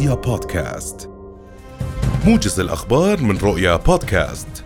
[0.00, 1.10] رؤيا بودكاست.
[2.26, 4.64] موجز الأخبار من رؤيا بودكاست.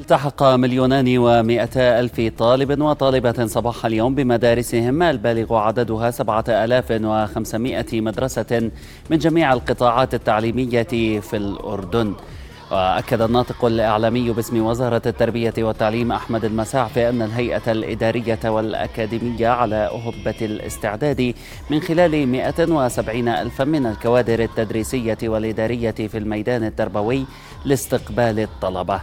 [0.00, 8.70] التحق مليونان ومائتا ألف طالب وطالبة صباح اليوم بمدارسهم البالغ عددها سبعة آلاف وخمسمائة مدرسة
[9.10, 12.14] من جميع القطاعات التعليمية في الأردن.
[12.70, 19.76] وأكد الناطق الإعلامي باسم وزارة التربية والتعليم أحمد المساع في أن الهيئة الإدارية والأكاديمية على
[19.76, 21.34] أهبة الاستعداد
[21.70, 27.26] من خلال 170 ألفا من الكوادر التدريسية والإدارية في الميدان التربوي
[27.64, 29.00] لاستقبال الطلبة.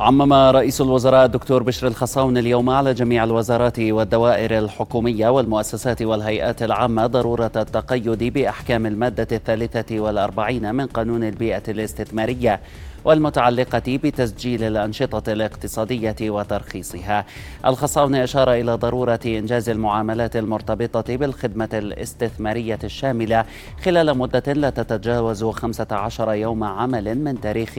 [0.00, 7.06] عمم رئيس الوزراء الدكتور بشر الخصاون اليوم على جميع الوزارات والدوائر الحكومية والمؤسسات والهيئات العامة
[7.06, 12.60] ضرورة التقيد بأحكام المادة الثالثة والأربعين من قانون البيئة الاستثمارية.
[13.04, 17.24] والمتعلقة بتسجيل الأنشطة الاقتصادية وترخيصها.
[17.66, 23.44] الخصاون أشار إلى ضرورة إنجاز المعاملات المرتبطة بالخدمة الاستثمارية الشاملة
[23.84, 27.78] خلال مدة لا تتجاوز 15 يوم عمل من تاريخ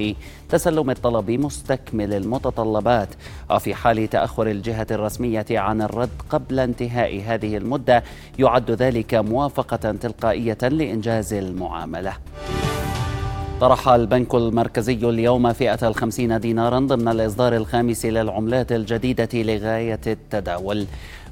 [0.49, 3.09] تسلم الطلب مستكمل المتطلبات.
[3.51, 8.03] وفي حال تأخر الجهة الرسمية عن الرد قبل انتهاء هذه المدة
[8.39, 12.13] يعد ذلك موافقة تلقائية لإنجاز المعاملة.
[13.61, 20.85] طرح البنك المركزي اليوم فئة الخمسين دينارا ضمن الإصدار الخامس للعملات الجديدة لغاية التداول.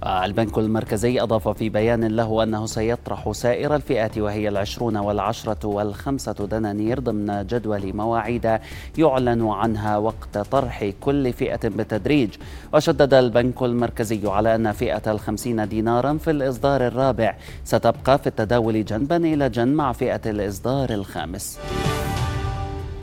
[0.05, 6.99] البنك المركزي أضاف في بيان له أنه سيطرح سائر الفئات وهي العشرون والعشرة والخمسة دنانير
[6.99, 8.59] ضمن جدول مواعيد
[8.97, 12.29] يعلن عنها وقت طرح كل فئة بالتدريج.
[12.73, 19.17] وشدد البنك المركزي على أن فئة الخمسين دينارا في الإصدار الرابع ستبقى في التداول جنبا
[19.17, 21.59] إلى جنب مع فئة الإصدار الخامس.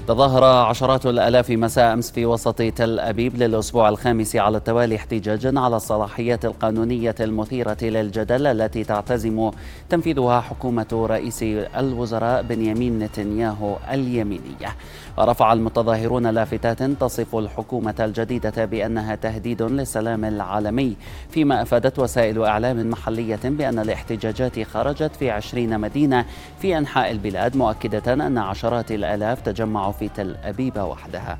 [0.08, 5.76] تظاهر عشرات الآلاف مساء أمس في وسط تل أبيب للأسبوع الخامس على التوالي احتجاجا على
[5.76, 9.50] الصلاحيات القانونية المثيرة للجدل التي تعتزم
[9.88, 11.42] تنفيذها حكومة رئيس
[11.76, 14.76] الوزراء بنيامين نتنياهو اليمينية.
[15.18, 20.97] ورفع المتظاهرون لافتات تصف الحكومة الجديدة بأنها تهديد للسلام العالمي
[21.31, 26.25] فيما أفادت وسائل إعلام محلية بأن الاحتجاجات خرجت في عشرين مدينة
[26.58, 31.38] في أنحاء البلاد مؤكدة أن عشرات الآلاف تجمعوا في تل أبيب وحدها.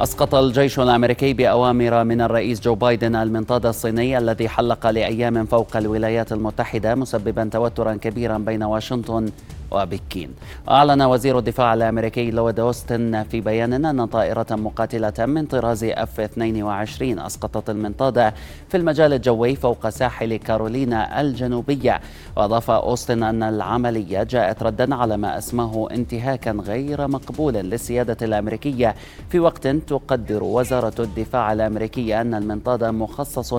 [0.00, 6.32] أسقط الجيش الأمريكي بأوامر من الرئيس جو بايدن المنطاد الصيني الذي حلق لأيام فوق الولايات
[6.32, 9.28] المتحدة مسببا توترا كبيرا بين واشنطن
[9.70, 10.34] وبكين.
[10.70, 17.18] أعلن وزير الدفاع الأمريكي لويد أوستن في بيان أن طائرة مقاتلة من طراز F 22
[17.18, 18.34] أسقطت المنطاد
[18.68, 22.00] في المجال الجوي فوق ساحل كارولينا الجنوبية.
[22.36, 28.94] وأضاف أوستن أن العملية جاءت ردا على ما أسماه انتهاكا غير مقبول للسيادة الأمريكية.
[29.28, 33.54] في وقت تقدر وزارة الدفاع الأمريكية أن المنطاد مخصص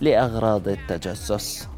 [0.00, 1.68] لأغراض التجسس.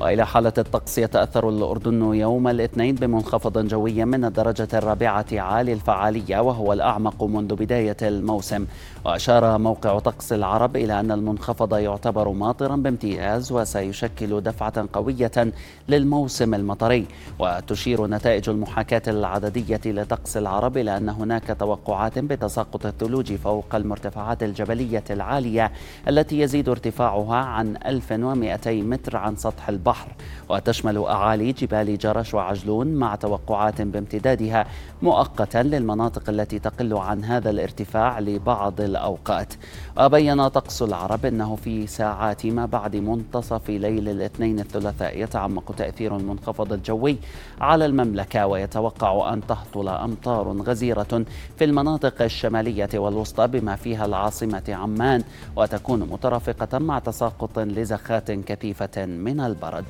[0.00, 6.72] وإلى حالة الطقس يتأثر الأردن يوم الاثنين بمنخفض جوي من الدرجة الرابعة عالي الفعالية وهو
[6.72, 8.66] الأعمق منذ بداية الموسم.
[9.04, 15.52] وأشار موقع طقس العرب إلى أن المنخفض يعتبر ماطرا بامتياز وسيشكل دفعة قوية
[15.88, 17.06] للموسم المطري.
[17.38, 25.04] وتشير نتائج المحاكاة العددية لطقس العرب إلى أن هناك توقعات بتساقط الثلوج فوق المرتفعات الجبلية
[25.10, 25.72] العالية
[26.08, 29.85] التي يزيد ارتفاعها عن 1200 متر عن سطح البحر.
[29.86, 30.08] البحر
[30.48, 34.66] وتشمل أعالي جبال جرش وعجلون مع توقعات بامتدادها
[35.02, 39.54] مؤقتا للمناطق التي تقل عن هذا الارتفاع لبعض الأوقات.
[40.00, 46.72] وبين طقس العرب أنه في ساعات ما بعد منتصف ليل الاثنين الثلاثاء يتعمق تأثير المنخفض
[46.72, 47.16] الجوي
[47.60, 51.24] على المملكة ويتوقع أن تهطل أمطار غزيرة
[51.58, 55.24] في المناطق الشمالية والوسطى بما فيها العاصمة عمان
[55.56, 59.86] وتكون مترافقة مع تساقط لزخات كثيفة من البرد البرد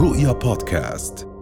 [0.00, 1.33] رؤيا بودكاست.